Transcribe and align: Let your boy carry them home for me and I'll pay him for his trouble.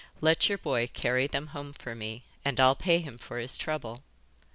Let 0.19 0.49
your 0.49 0.57
boy 0.57 0.87
carry 0.87 1.27
them 1.27 1.49
home 1.53 1.73
for 1.73 1.93
me 1.93 2.23
and 2.43 2.59
I'll 2.59 2.73
pay 2.73 2.97
him 2.97 3.19
for 3.19 3.37
his 3.37 3.55
trouble. 3.55 4.01